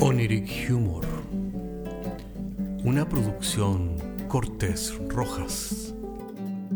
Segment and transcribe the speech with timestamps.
[0.00, 1.06] Oniric Humor.
[2.84, 3.96] Una producción
[4.28, 5.94] Cortés Rojas.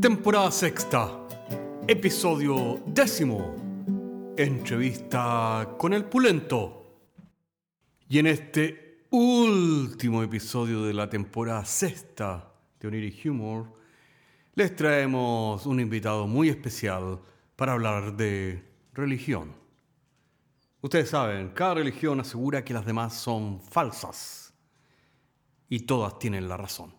[0.00, 1.28] Temporada sexta.
[1.86, 3.54] Episodio décimo.
[4.38, 6.96] Entrevista con el Pulento.
[8.08, 13.66] Y en este último episodio de la temporada sexta de Oniric Humor,
[14.54, 17.20] les traemos un invitado muy especial
[17.54, 19.59] para hablar de religión.
[20.82, 24.54] Ustedes saben, cada religión asegura que las demás son falsas
[25.68, 26.94] y todas tienen la razón.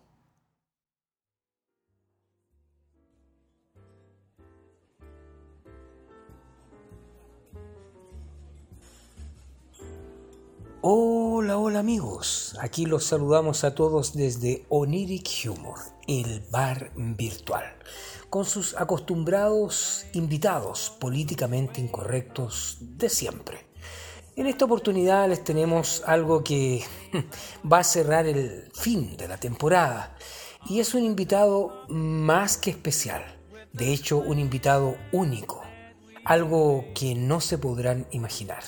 [10.80, 17.64] Hola, hola amigos, aquí los saludamos a todos desde Oniric Humor, el bar virtual,
[18.30, 23.71] con sus acostumbrados invitados políticamente incorrectos de siempre.
[24.34, 26.82] En esta oportunidad les tenemos algo que
[27.70, 30.16] va a cerrar el fin de la temporada
[30.66, 33.22] y es un invitado más que especial,
[33.74, 35.62] de hecho un invitado único,
[36.24, 38.62] algo que no se podrán imaginar.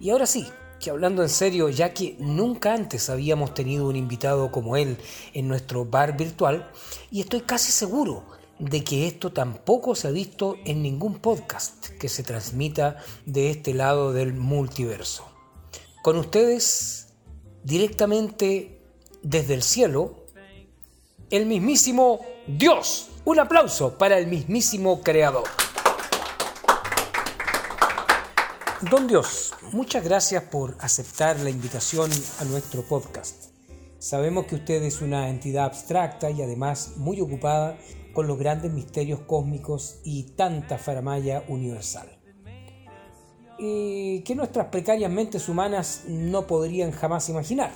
[0.00, 0.44] Y ahora sí,
[0.80, 4.96] que hablando en serio, ya que nunca antes habíamos tenido un invitado como él
[5.34, 6.68] en nuestro bar virtual,
[7.12, 8.24] y estoy casi seguro
[8.60, 13.72] de que esto tampoco se ha visto en ningún podcast que se transmita de este
[13.72, 15.26] lado del multiverso.
[16.02, 17.14] Con ustedes,
[17.64, 18.82] directamente
[19.22, 20.26] desde el cielo,
[21.30, 23.08] el mismísimo Dios.
[23.24, 25.44] Un aplauso para el mismísimo Creador.
[28.90, 33.50] Don Dios, muchas gracias por aceptar la invitación a nuestro podcast.
[33.98, 37.78] Sabemos que usted es una entidad abstracta y además muy ocupada
[38.12, 42.08] con los grandes misterios cósmicos y tanta faramaya universal.
[43.58, 47.72] Que nuestras precarias mentes humanas no podrían jamás imaginar.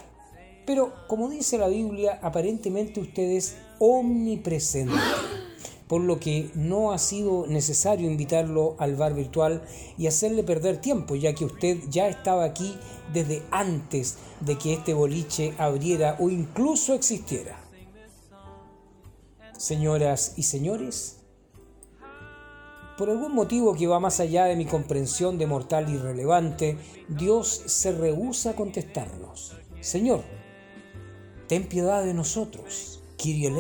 [0.67, 4.95] Pero, como dice la Biblia, aparentemente usted es omnipresente
[5.89, 9.63] por lo que no ha sido necesario invitarlo al bar virtual
[9.99, 12.75] y hacerle perder tiempo, ya que usted ya estaba aquí
[13.13, 17.61] desde antes de que este boliche abriera o incluso existiera.
[19.57, 21.21] Señoras y señores,
[22.99, 26.79] por algún motivo que va más allá de mi comprensión de mortal irrelevante,
[27.09, 29.57] Dios se rehúsa a contestarnos.
[29.81, 30.23] Señor,
[31.49, 33.03] ten piedad de nosotros.
[33.17, 33.51] Kyrie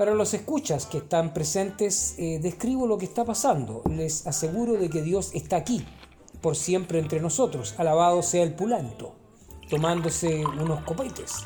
[0.00, 3.82] para los escuchas que están presentes, eh, describo lo que está pasando.
[3.90, 5.84] Les aseguro de que Dios está aquí,
[6.40, 7.74] por siempre entre nosotros.
[7.76, 9.14] Alabado sea el pulanto,
[9.68, 11.44] tomándose unos copetes.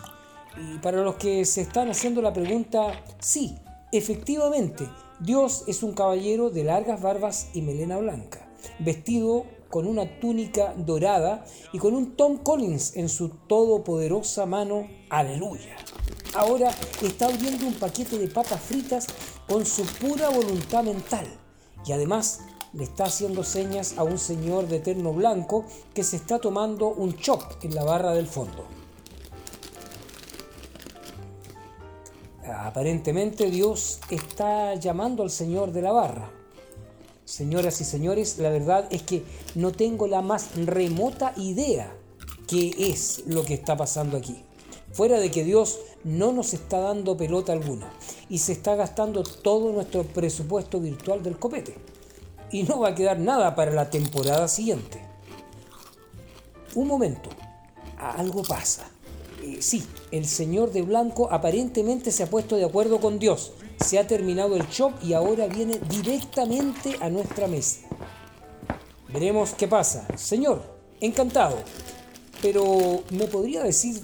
[0.57, 3.57] Y para los que se están haciendo la pregunta, sí,
[3.93, 4.89] efectivamente,
[5.21, 8.49] Dios es un caballero de largas barbas y melena blanca,
[8.79, 14.89] vestido con una túnica dorada y con un Tom Collins en su todopoderosa mano.
[15.11, 15.77] Aleluya
[16.35, 19.07] ahora está abriendo un paquete de papas fritas
[19.49, 21.27] con su pura voluntad mental.
[21.87, 22.41] Y además
[22.73, 27.17] le está haciendo señas a un señor de terno blanco que se está tomando un
[27.17, 28.84] chop en la barra del fondo.
[32.47, 36.31] Aparentemente Dios está llamando al señor de la barra.
[37.25, 39.25] Señoras y señores, la verdad es que
[39.55, 41.91] no tengo la más remota idea
[42.47, 44.45] qué es lo que está pasando aquí.
[44.93, 47.91] Fuera de que Dios no nos está dando pelota alguna
[48.29, 51.75] y se está gastando todo nuestro presupuesto virtual del copete.
[52.51, 55.01] Y no va a quedar nada para la temporada siguiente.
[56.75, 57.31] Un momento,
[57.97, 58.94] algo pasa.
[59.45, 63.53] Eh, sí, el señor de blanco aparentemente se ha puesto de acuerdo con Dios.
[63.79, 67.81] Se ha terminado el shop y ahora viene directamente a nuestra mesa.
[69.13, 70.07] Veremos qué pasa.
[70.17, 70.63] Señor,
[71.01, 71.59] encantado.
[72.41, 74.01] Pero ¿me podría decir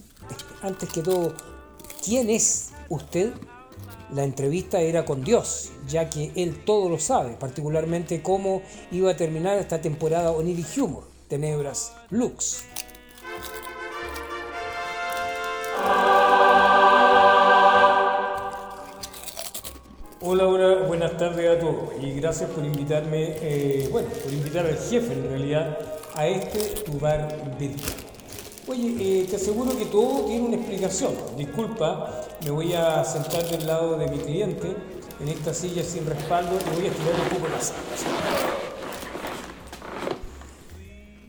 [0.60, 1.34] antes que todo,
[2.04, 3.32] ¿quién es usted?
[4.12, 8.60] La entrevista era con Dios, ya que Él todo lo sabe, particularmente cómo
[8.90, 12.64] iba a terminar esta temporada Oniri Humor, Tenebras Lux.
[20.32, 24.79] Hola, hola, buenas tardes a todos y gracias por invitarme, eh, bueno, por invitar al
[24.79, 25.77] jefe en realidad
[26.15, 27.93] a este lugar virtual.
[28.69, 31.15] Oye, eh, te aseguro que todo tiene una explicación.
[31.37, 34.69] Disculpa, me voy a sentar del lado de mi cliente
[35.19, 37.81] en esta silla sin respaldo y voy a estirar un poco la sala.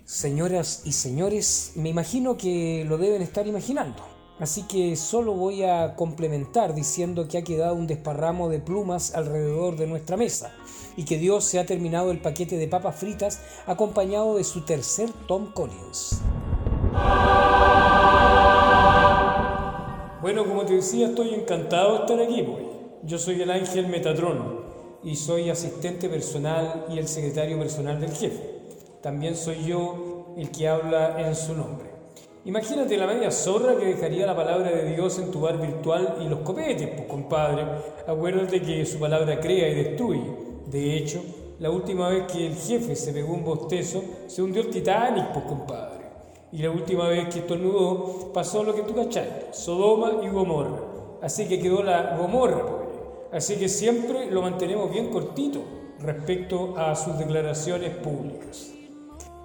[0.06, 4.20] Señoras y señores, me imagino que lo deben estar imaginando.
[4.41, 9.75] Así que solo voy a complementar diciendo que ha quedado un desparramo de plumas alrededor
[9.77, 10.51] de nuestra mesa
[10.97, 15.11] y que Dios se ha terminado el paquete de papas fritas acompañado de su tercer
[15.27, 16.21] Tom Collins.
[20.23, 22.65] Bueno, como te decía, estoy encantado de estar aquí, boy.
[23.03, 24.61] Yo soy el ángel Metatron
[25.03, 28.61] y soy asistente personal y el secretario personal del jefe.
[29.03, 31.90] También soy yo el que habla en su nombre.
[32.43, 36.27] Imagínate la media zorra que dejaría la palabra de Dios en tu bar virtual y
[36.27, 37.63] los copetes, pues compadre.
[38.07, 40.23] Acuérdate que su palabra crea y destruye.
[40.65, 41.21] De hecho,
[41.59, 45.45] la última vez que el jefe se pegó un bostezo, se hundió el Titanic, pues
[45.45, 46.03] compadre.
[46.51, 50.81] Y la última vez que estornudó, pasó lo que tú cachai, Sodoma y Gomorra.
[51.21, 52.81] Así que quedó la Gomorra, pues.
[53.33, 55.61] Así que siempre lo mantenemos bien cortito
[55.99, 58.73] respecto a sus declaraciones públicas.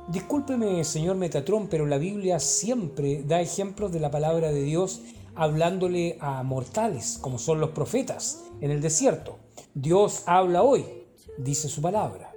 [0.08, 5.00] Discúlpeme, señor Metatron, pero la Biblia siempre da ejemplos de la palabra de Dios
[5.35, 9.38] hablándole a mortales, como son los profetas, en el desierto.
[9.75, 10.85] Dios habla hoy,
[11.38, 12.32] dice su palabra.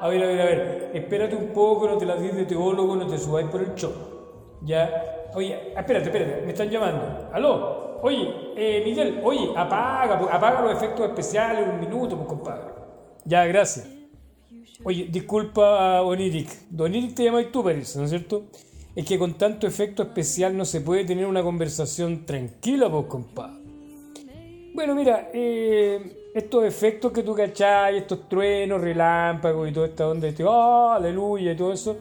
[0.00, 2.94] A ver, a ver, a ver, espérate un poco, no te la dices de teólogo,
[2.94, 3.92] no te subáis por el show.
[4.62, 7.28] Ya, oye, espérate, espérate, me están llamando.
[7.32, 8.00] ¿Aló?
[8.02, 12.64] Oye, eh, Miguel, oye, apaga, apaga los efectos especiales un minuto, pues, compadre.
[13.24, 13.88] Ya, gracias.
[14.84, 16.48] Oye, disculpa, Oniric.
[16.78, 18.44] Oniric te llama tú, ¿no es cierto?
[18.94, 23.60] Es que con tanto efecto especial no se puede tener una conversación tranquila, pues, compadre.
[24.74, 30.30] Bueno, mira, eh, estos efectos que tú cachai, estos truenos, relámpagos y toda esta onda
[30.30, 31.96] de, oh, aleluya y todo eso,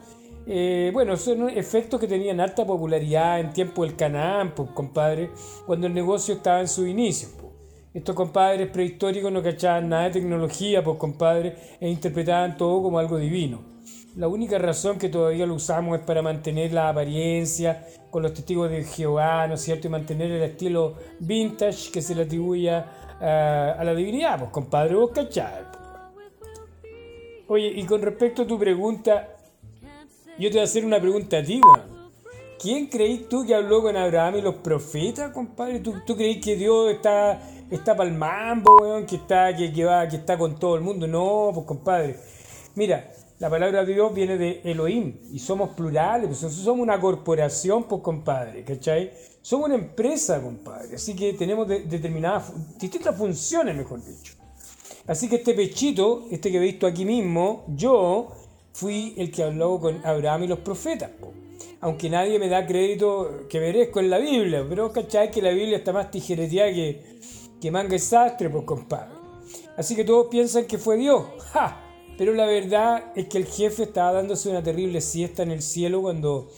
[0.51, 5.29] eh, bueno, son efectos que tenían alta popularidad en tiempo del Canaán, pues, compadre,
[5.67, 7.29] cuando el negocio estaba en su inicio.
[7.39, 7.53] Pues.
[7.93, 13.17] Estos compadres prehistóricos no cachaban nada de tecnología, pues, compadre, e interpretaban todo como algo
[13.17, 13.61] divino.
[14.15, 18.71] La única razón que todavía lo usamos es para mantener la apariencia con los testigos
[18.71, 19.85] de Jehová, ¿no es cierto?
[19.85, 24.95] Y mantener el estilo vintage que se le atribuye a, a la divinidad, pues, compadre,
[24.95, 25.65] vos cachai.
[27.47, 29.35] Oye, y con respecto a tu pregunta,
[30.39, 31.99] yo te voy a hacer una pregunta a ti, weón.
[32.59, 35.79] ¿Quién creís tú que habló con Abraham y los profetas, compadre?
[35.79, 39.05] ¿Tú, tú que Dios está, está para el mambo, weón?
[39.05, 41.07] Que está, que, que, va, que está con todo el mundo.
[41.07, 42.17] No, pues, compadre.
[42.75, 47.83] Mira, la palabra de Dios viene de Elohim y somos plurales, pues somos una corporación,
[47.85, 49.11] pues, compadre, ¿cachai?
[49.41, 50.95] Somos una empresa, compadre.
[50.95, 54.33] Así que tenemos determinadas, distintas funciones, mejor dicho.
[55.07, 58.31] Así que este pechito, este que he visto aquí mismo, yo
[58.73, 61.11] fui el que habló con Abraham y los profetas.
[61.81, 65.77] Aunque nadie me da crédito que merezco en la Biblia, pero cachai que la Biblia
[65.77, 67.19] está más tijereteada que,
[67.61, 69.13] que manga y sastre, pues compadre.
[69.77, 71.23] Así que todos piensan que fue Dios.
[71.51, 71.85] ¡Ja!
[72.17, 76.01] Pero la verdad es que el jefe estaba dándose una terrible siesta en el cielo
[76.01, 76.51] cuando,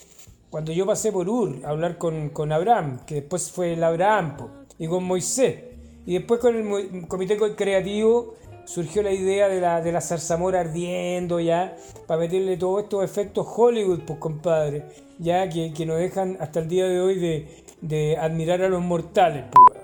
[0.49, 4.37] cuando yo pasé por Ur a hablar con, con Abraham, que después fue el Abraham,
[4.79, 5.59] y con Moisés.
[6.07, 8.33] Y después con el comité creativo
[8.65, 11.75] surgió la idea de la, de la zarzamora ardiendo ya,
[12.07, 14.85] para meterle todos estos efectos Hollywood, pues compadre,
[15.19, 18.81] ya que, que nos dejan hasta el día de hoy de, de admirar a los
[18.81, 19.81] mortales, pues.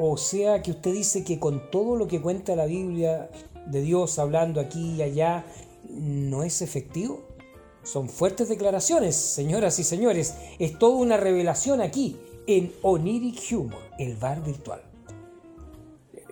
[0.00, 3.30] O sea que usted dice que con todo lo que cuenta la Biblia
[3.66, 5.44] de Dios hablando aquí y allá,
[5.88, 7.20] ¿no es efectivo?
[7.82, 10.34] Son fuertes declaraciones, señoras y señores.
[10.58, 14.82] Es toda una revelación aquí en Oniric Humor, el bar virtual.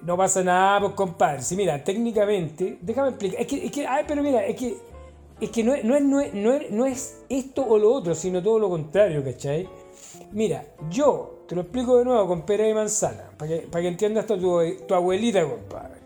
[0.07, 1.43] No pasa nada, pues compadre.
[1.43, 3.41] Si mira, técnicamente, déjame explicar.
[3.41, 4.77] Es que, es que ay, pero mira, es que,
[5.41, 8.41] es que no, es, no, es, no, es, no, es, esto o lo otro, sino
[8.41, 9.69] todo lo contrario, ¿cachai?
[10.31, 13.89] Mira, yo te lo explico de nuevo con pera y manzana, para que, para que
[13.89, 14.39] entiendas tu,
[14.87, 15.97] tu abuelita, compadre.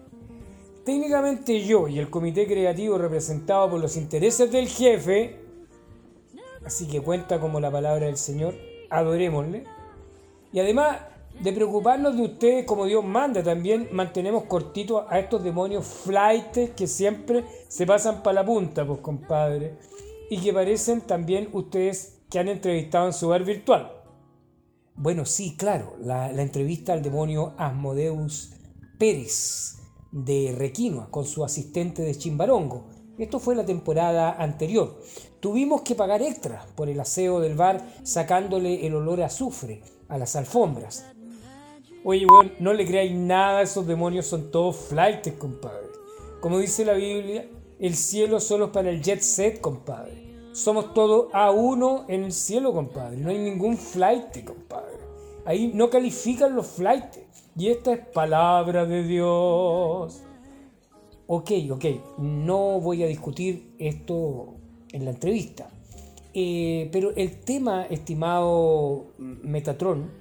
[0.82, 5.36] Técnicamente yo y el comité creativo representado por los intereses del jefe,
[6.64, 8.54] así que cuenta como la palabra del Señor,
[8.88, 9.64] adorémosle.
[10.54, 11.00] Y además
[11.42, 16.86] de preocuparnos de ustedes como Dios manda, también mantenemos cortitos a estos demonios flightes que
[16.86, 19.78] siempre se pasan para la punta, pues compadre,
[20.28, 23.90] y que parecen también ustedes que han entrevistado en su bar virtual.
[24.94, 28.52] Bueno, sí, claro, la, la entrevista al demonio Asmodeus
[28.98, 29.78] Pérez
[30.12, 32.90] de Requinoa con su asistente de Chimbarongo.
[33.18, 35.00] Esto fue la temporada anterior.
[35.40, 40.18] Tuvimos que pagar extra por el aseo del bar sacándole el olor a azufre a
[40.18, 41.06] las alfombras.
[42.02, 42.26] Oye,
[42.58, 45.88] no le creáis nada, esos demonios son todos flights, compadre.
[46.40, 47.46] Como dice la Biblia,
[47.78, 50.30] el cielo solo es para el jet set, compadre.
[50.52, 53.18] Somos todos a uno en el cielo, compadre.
[53.18, 54.98] No hay ningún flight, compadre.
[55.44, 57.20] Ahí no califican los flights.
[57.56, 60.22] Y esta es palabra de Dios.
[61.26, 61.84] Ok, ok,
[62.18, 64.54] no voy a discutir esto
[64.92, 65.68] en la entrevista.
[66.32, 70.19] Eh, pero el tema, estimado Metatron,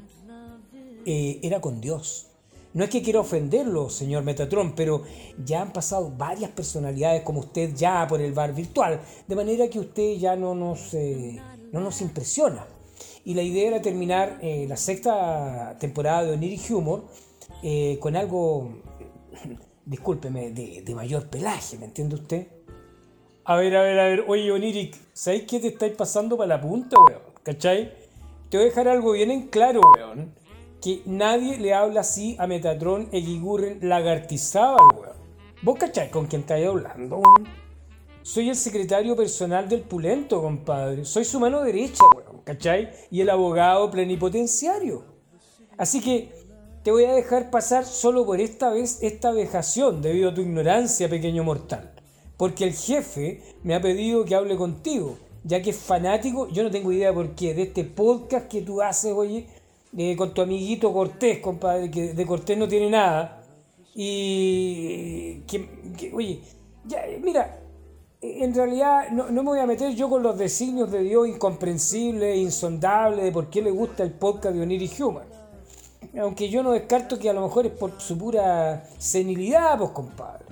[1.11, 2.27] eh, era con Dios.
[2.73, 5.03] No es que quiera ofenderlo, señor Metatron, pero
[5.43, 9.79] ya han pasado varias personalidades como usted ya por el bar virtual, de manera que
[9.79, 12.67] usted ya no nos, eh, no nos impresiona.
[13.25, 17.05] Y la idea era terminar la sexta temporada de Oniric Humor
[17.99, 18.81] con algo,
[19.85, 22.47] discúlpeme, de, de mayor pelaje, ¿me entiende usted?
[23.49, 24.25] A ver, a ver, a ver.
[24.27, 27.21] Oye, Oniric, ¿sabéis qué te estáis pasando para la punta, weón?
[27.41, 27.91] ¿Cachai?
[28.47, 30.35] Te voy a dejar algo bien en claro, weón.
[30.81, 35.17] Que nadie le habla así a Metatron Egigurren Lagartizábal, weón.
[35.61, 37.47] ¿Vos cachai con quién estáis hablando, weón?
[38.21, 41.05] Soy el secretario personal del Pulento, compadre.
[41.05, 42.41] Soy su mano derecha, weón.
[42.43, 42.89] ¿Cachai?
[43.11, 45.03] Y el abogado plenipotenciario.
[45.77, 46.31] Así que
[46.83, 51.09] te voy a dejar pasar solo por esta vez esta vejación debido a tu ignorancia,
[51.09, 51.93] pequeño mortal
[52.39, 56.71] porque el jefe me ha pedido que hable contigo, ya que es fanático, yo no
[56.71, 59.45] tengo idea por qué, de este podcast que tú haces, oye,
[59.97, 63.43] eh, con tu amiguito Cortés, compadre, que de Cortés no tiene nada.
[63.95, 66.41] Y que, oye,
[66.85, 67.59] ya, mira,
[68.21, 73.23] en realidad no, me voy a meter yo con los designios de Dios incomprensibles, insondables,
[73.23, 75.27] de por qué le gusta el podcast de Oniri Human.
[76.19, 80.45] Aunque yo no descarto que a lo mejor es por su pura senilidad, pues compadre.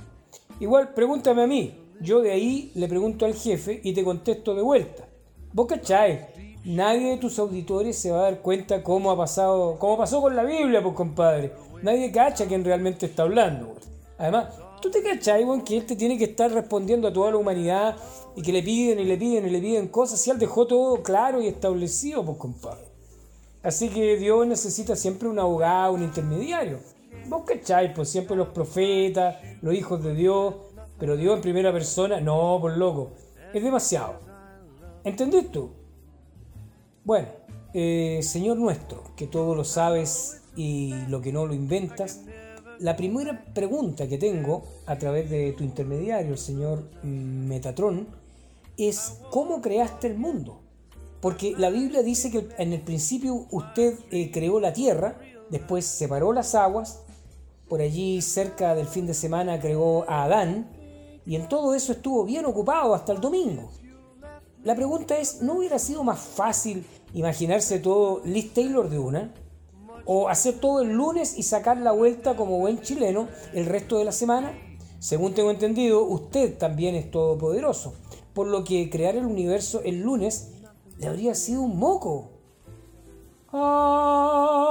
[0.59, 1.73] Igual, pregúntame a mí.
[1.99, 5.07] Yo de ahí le pregunto al jefe y te contesto de vuelta.
[5.53, 6.27] Vos cachai,
[6.67, 10.35] nadie de tus auditores se va a dar cuenta cómo ha pasado, cómo pasó con
[10.35, 11.53] la Biblia, pues compadre.
[11.81, 13.75] Nadie cacha quién realmente está hablando.
[14.17, 17.37] Además, tú te cachai, bueno, que él te tiene que estar respondiendo a toda la
[17.37, 17.95] humanidad
[18.35, 21.01] y que le piden y le piden y le piden cosas y él dejó todo
[21.03, 22.85] claro y establecido, pues compadre.
[23.63, 26.79] Así que Dios necesita siempre un abogado, un intermediario.
[27.27, 30.55] Vos cachai, pues siempre los profetas, los hijos de Dios,
[30.99, 33.11] pero Dios en primera persona, no, por loco,
[33.53, 34.15] es demasiado.
[35.03, 35.71] ¿Entendés tú?
[37.07, 37.29] Bueno,
[37.73, 42.23] eh, Señor nuestro, que todo lo sabes y lo que no lo inventas,
[42.79, 48.09] la primera pregunta que tengo a través de tu intermediario, el señor Metatron,
[48.75, 50.59] es ¿cómo creaste el mundo?
[51.21, 55.17] Porque la Biblia dice que en el principio usted eh, creó la tierra,
[55.49, 57.03] después separó las aguas
[57.69, 60.69] por allí cerca del fin de semana creó a Adán
[61.25, 63.69] y en todo eso estuvo bien ocupado hasta el domingo.
[64.67, 69.33] La pregunta es, ¿no hubiera sido más fácil imaginarse todo Liz Taylor de una?
[70.05, 74.05] ¿O hacer todo el lunes y sacar la vuelta como buen chileno el resto de
[74.05, 74.53] la semana?
[74.99, 77.93] Según tengo entendido, usted también es todopoderoso,
[78.33, 80.53] por lo que crear el universo el lunes
[80.97, 82.29] le habría sido un moco.
[83.53, 84.67] Ah,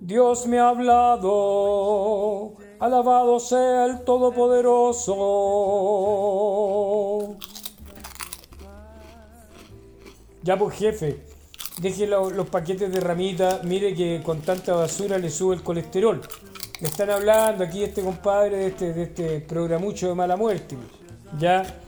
[0.00, 5.16] Dios me ha hablado, alabado sea el Todopoderoso.
[10.48, 11.18] Ya pues jefe,
[11.82, 16.22] deje los paquetes de ramita, mire que con tanta basura le sube el colesterol.
[16.80, 20.74] Le están hablando aquí este compadre de este, de este programucho de mala muerte.
[21.38, 21.80] Ya.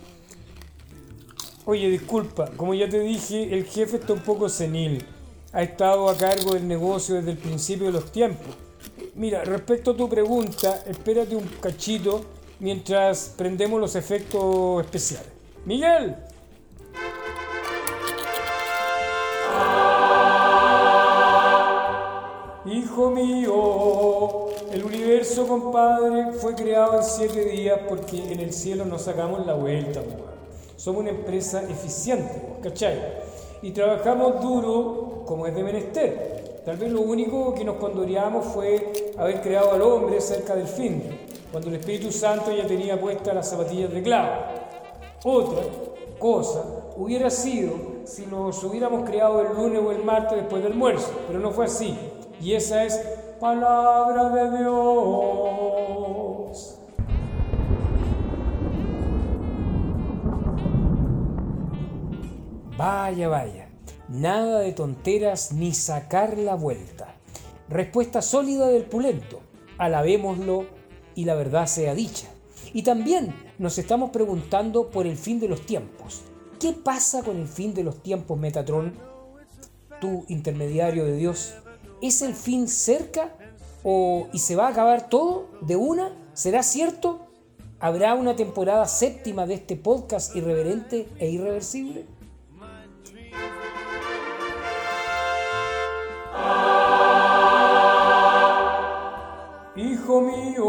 [1.65, 5.07] Oye, disculpa, como ya te dije, el jefe está un poco senil
[5.55, 8.55] ha estado a cargo del negocio desde el principio de los tiempos.
[9.15, 12.27] Mira, respecto a tu pregunta, espérate un cachito
[12.59, 15.31] mientras prendemos los efectos especiales.
[15.65, 16.15] Miguel.
[22.67, 29.03] Hijo mío, el universo, compadre, fue creado en siete días porque en el cielo nos
[29.03, 30.03] sacamos la vuelta,
[30.77, 32.99] Somos una empresa eficiente, ¿cachai?
[33.63, 36.61] y trabajamos duro como es de menester.
[36.65, 41.03] Tal vez lo único que nos condoreamos fue haber creado al hombre cerca del fin,
[41.51, 44.33] cuando el Espíritu Santo ya tenía puestas las zapatillas de clavo.
[45.25, 45.63] Otra
[46.19, 46.63] cosa
[46.97, 47.73] hubiera sido
[48.05, 51.65] si nos hubiéramos creado el lunes o el martes después del almuerzo, pero no fue
[51.65, 51.97] así.
[52.41, 52.99] Y esa es
[53.39, 55.51] palabra de Dios.
[62.79, 63.69] Vaya, vaya.
[64.09, 67.15] Nada de tonteras ni sacar la vuelta.
[67.69, 69.41] Respuesta sólida del pulento.
[69.77, 70.65] Alabémoslo
[71.15, 72.29] y la verdad sea dicha.
[72.73, 76.23] Y también nos estamos preguntando por el fin de los tiempos.
[76.59, 78.95] ¿Qué pasa con el fin de los tiempos, Metatron?
[80.01, 81.55] Tu intermediario de Dios.
[82.03, 83.35] ¿Es el fin cerca?
[83.85, 86.17] ¿O y se va a acabar todo de una?
[86.33, 87.27] ¿Será cierto?
[87.79, 92.07] ¿Habrá una temporada séptima de este podcast irreverente e irreversible?
[99.77, 100.65] Hijo mío,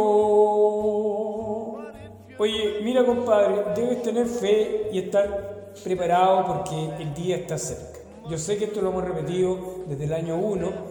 [2.37, 7.99] Oye, mira compadre, debes tener fe y estar preparado porque el día está cerca.
[8.29, 10.90] Yo sé que esto lo hemos repetido desde el año 1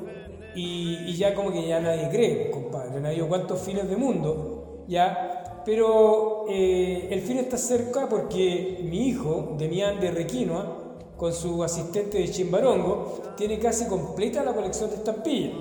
[0.54, 2.97] y, ya como que ya nadie cree, compadre.
[2.99, 5.62] Han habido cuántos fines de mundo, ya.
[5.64, 10.78] Pero eh, el fin está cerca porque mi hijo, Demián de Requinoa,
[11.16, 15.52] con su asistente de Chimbarongo, tiene casi completa la colección de estampillas.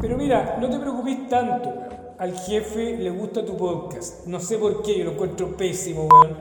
[0.00, 1.72] Pero mira, no te preocupes tanto.
[2.18, 4.26] Al jefe le gusta tu podcast.
[4.26, 6.36] No sé por qué, yo lo encuentro pésimo, weón.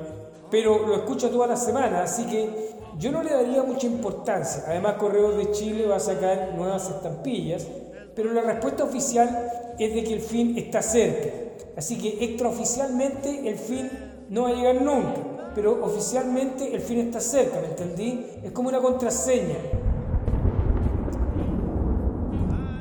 [0.50, 4.64] Pero lo escucha toda la semana, así que yo no le daría mucha importancia.
[4.68, 7.66] Además, Correos de Chile va a sacar nuevas estampillas,
[8.14, 11.30] pero la respuesta oficial es de que el fin está cerca.
[11.78, 13.90] Así que extraoficialmente el fin
[14.30, 18.26] no va a llegar nunca, pero oficialmente el fin está cerca, ¿me entendí?
[18.44, 19.56] Es como una contraseña.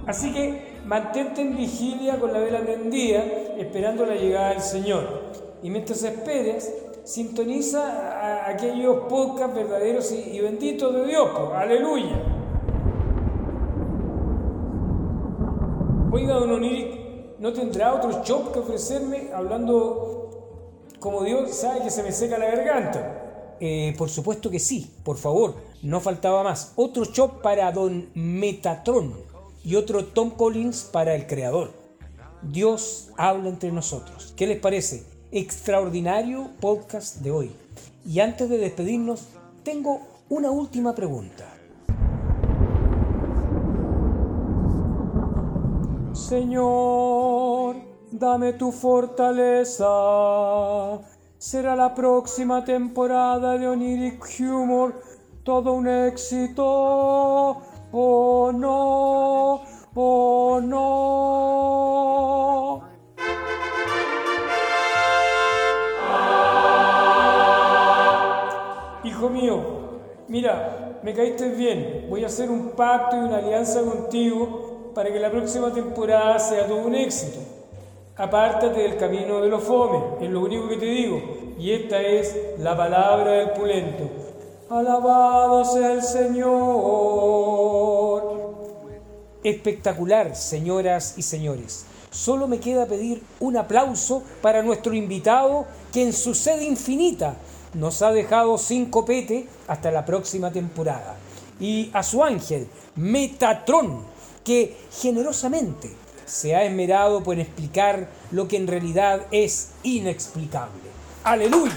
[0.05, 3.23] Así que mantente en vigilia con la vela prendida,
[3.57, 5.05] esperando la llegada del Señor.
[5.63, 6.73] Y mientras esperes,
[7.09, 11.31] sintoniza aquellos podcasts verdaderos y, benditos de Dios.
[11.55, 12.23] Aleluya.
[16.13, 22.03] Oiga, don Oniric, ¿no tendrá otro shop que ofrecerme hablando como Dios sabe que se
[22.03, 23.57] me seca la garganta?
[23.59, 26.75] Eh, por supuesto que sí, por favor, no faltaba más.
[26.77, 29.15] Otro shop para Don Metatron
[29.65, 31.71] y otro Tom Collins para el creador.
[32.43, 34.35] Dios habla entre nosotros.
[34.37, 35.18] ¿Qué les parece?
[35.31, 37.51] Extraordinario podcast de hoy.
[38.07, 39.29] Y antes de despedirnos,
[39.63, 41.45] tengo una última pregunta.
[46.13, 47.77] Señor,
[48.11, 49.87] dame tu fortaleza.
[51.39, 55.03] Será la próxima temporada de Oniric Humor
[55.45, 59.63] todo un éxito Oh no,
[59.95, 61.99] oh no.
[69.41, 69.61] Mío,
[70.29, 72.07] mira, me caíste bien.
[72.09, 76.67] Voy a hacer un pacto y una alianza contigo para que la próxima temporada sea
[76.67, 77.39] todo un éxito.
[78.17, 81.23] Apártate del camino de los fome, es lo único que te digo.
[81.59, 84.09] Y esta es la palabra del pulento.
[84.71, 87.39] Alabado sea el Señor.
[89.45, 91.87] Espectacular, señoras y señores.
[92.11, 97.37] Solo me queda pedir un aplauso para nuestro invitado que en su sede infinita
[97.75, 101.17] nos ha dejado sin copete hasta la próxima temporada.
[101.61, 104.03] Y a su ángel, Metatron,
[104.45, 105.91] que generosamente
[106.25, 110.89] se ha esmerado por explicar lo que en realidad es inexplicable.
[111.25, 111.77] Aleluya.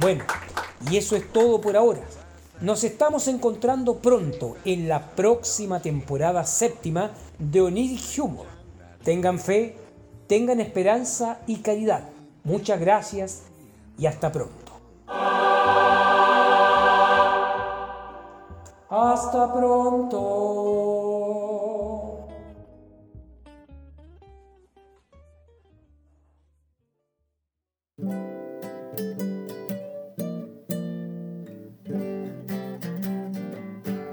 [0.00, 0.24] Bueno,
[0.90, 2.02] y eso es todo por ahora.
[2.60, 8.46] Nos estamos encontrando pronto en la próxima temporada séptima de Oniric Humor.
[9.04, 9.76] Tengan fe,
[10.26, 12.15] tengan esperanza y caridad.
[12.46, 13.42] Muchas gracias
[13.98, 14.72] y hasta pronto.
[18.88, 20.16] Hasta pronto.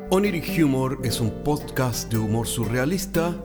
[0.09, 3.35] Oniric Humor es un podcast de humor surrealista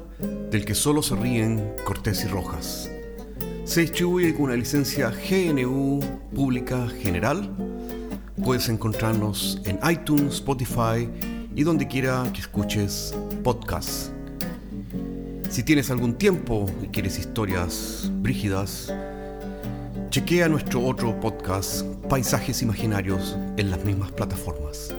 [0.50, 2.90] del que solo se ríen Cortés y Rojas.
[3.68, 6.00] Se distribuye con una licencia GNU
[6.34, 7.54] Pública General.
[8.42, 11.06] Puedes encontrarnos en iTunes, Spotify
[11.54, 14.10] y donde quiera que escuches podcasts.
[15.50, 18.90] Si tienes algún tiempo y quieres historias brígidas,
[20.08, 24.94] chequea nuestro otro podcast, Paisajes Imaginarios, en las mismas plataformas.